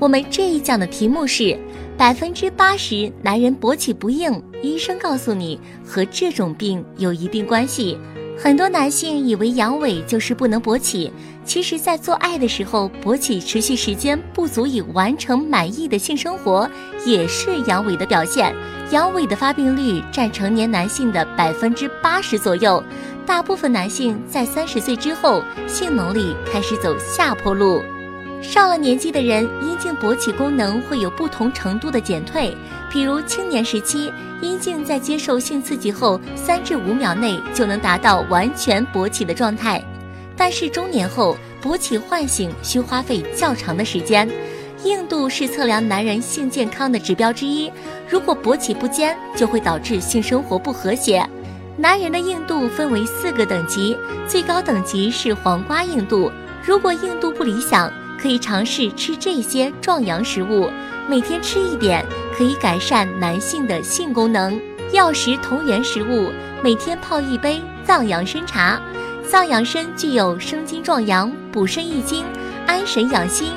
[0.00, 1.58] 我们这一讲的题目是：
[1.96, 7.98] 百分之八十男人勃起不硬，医生告诉你和这种病有一定关系。
[8.40, 11.12] 很多男性以为阳痿就是不能勃起，
[11.44, 16.70] 其实，在做爱的时候，勃起持续时间不足以完成满意的性生活，
[17.04, 18.54] 也是阳痿的表现。
[18.92, 22.80] 阳痿的发病率占成年男性的百分之八十左右，
[23.26, 27.82] 大部分男性在三十岁之后，性能力开始走下坡路。
[28.40, 32.56] 上了年纪的人，阴茎勃起功能会有不同程度的减退。
[32.90, 39.82] 比如青年时期，阴茎在接受性刺激后，三至五秒内就能达到完全勃起的状态。
[40.36, 44.28] 但是中年后，勃起唤醒需花费较长的时间。
[44.84, 47.70] 硬度是测量男人性健康的指标之一，
[48.08, 51.28] 如果勃起不坚，就会导致性生活不和谐。
[51.76, 53.96] 男人的硬度分为四个等级，
[54.28, 56.30] 最高等级是黄瓜硬度。
[56.64, 60.68] 如果硬度不理想，可以尝试吃这些壮阳食物，
[61.08, 62.04] 每天吃一点，
[62.36, 64.60] 可以改善男性的性功能。
[64.92, 68.80] 药食同源食物，每天泡一杯藏养参茶。
[69.26, 72.24] 藏养参具有生津壮阳、补肾益精、
[72.66, 73.52] 安神养心，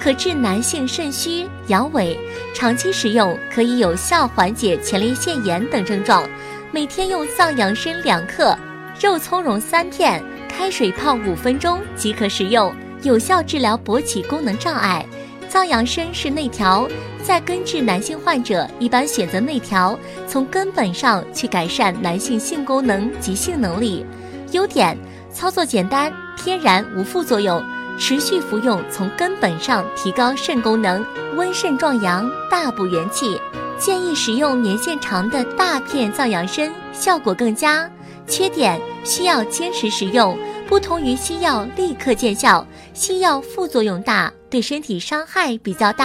[0.00, 2.16] 可治男性肾虚、阳痿。
[2.54, 6.22] 长期食用可以有效缓解前列腺炎等症状。
[6.70, 8.56] 每天用藏养参两克，
[9.00, 12.72] 肉苁蓉三片，开水泡五分钟即可食用。
[13.06, 15.06] 有效治疗勃起功能障碍，
[15.48, 16.88] 藏养参是内调，
[17.22, 19.96] 在根治男性患者一般选择内调，
[20.26, 24.04] 从根本上去改善男性性功能及性能力。
[24.50, 24.98] 优点：
[25.32, 27.64] 操作简单，天然无副作用，
[27.96, 31.06] 持续服用从根本上提高肾功能，
[31.36, 33.40] 温肾壮阳，大补元气。
[33.78, 37.88] 建议使用年限长的大片藏养参，效果更佳。
[38.26, 40.36] 缺点：需要坚持食用。
[40.68, 46.04] 不同于西药立刻见效，西药副作用大，对身体伤害比较大。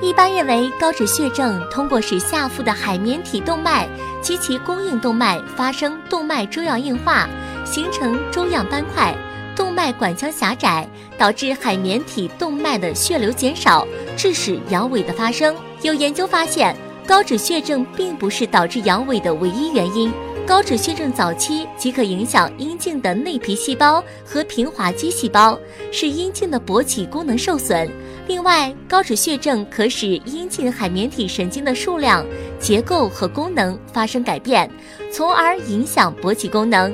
[0.00, 3.86] 一般认为，高脂血症通过使下腹的海绵体动脉
[4.22, 7.28] 及其供应动脉发生动脉粥样硬化，
[7.66, 9.14] 形成粥样斑块，
[9.54, 10.88] 动脉管腔狭窄，
[11.18, 13.86] 导致海绵体动脉的血流减少，
[14.16, 15.54] 致使阳痿的发生。
[15.82, 16.74] 有研究发现，
[17.06, 20.10] 高脂血症并不是导致阳痿的唯一原因。
[20.48, 25.60] 高脂血症早期即可影响阴茎的内皮细胞和平滑肌细胞，
[25.92, 27.86] 使阴茎的勃起功能受损。
[28.26, 32.24] 另外，高脂血症可使阴茎海绵体神经的数量、
[32.58, 34.70] 结构和功能发生改变，
[35.12, 36.90] 从而影响勃起功能。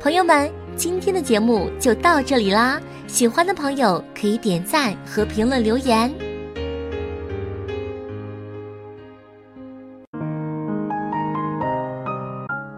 [0.00, 2.80] 朋友们，今天的节目就到这里啦！
[3.06, 6.12] 喜欢的朋友可以点赞和评论留言。